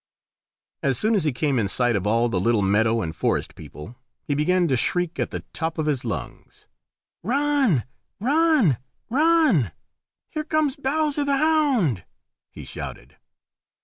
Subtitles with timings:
[0.81, 3.97] As soon as he came in sight of all the little meadow and forest people,
[4.23, 6.65] he began to shriek at the top of his lungs.
[7.21, 7.83] "Run!
[8.19, 8.79] run!
[9.11, 9.71] run!
[10.31, 12.03] Here comes Bowser the Hound,"
[12.49, 13.17] he shouted.